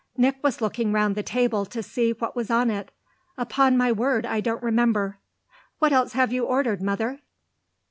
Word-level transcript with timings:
Nick 0.17 0.41
was 0.43 0.61
looking 0.61 0.91
round 0.91 1.13
the 1.13 1.21
table 1.21 1.63
to 1.63 1.83
see 1.83 2.11
what 2.13 2.35
was 2.35 2.49
on 2.49 2.71
it. 2.71 2.89
"Upon 3.37 3.77
my 3.77 3.91
word 3.91 4.25
I 4.25 4.41
don't 4.41 4.63
remember. 4.63 5.19
What 5.77 5.93
else 5.93 6.13
have 6.13 6.33
you 6.33 6.43
ordered, 6.43 6.81
mother?" 6.81 7.19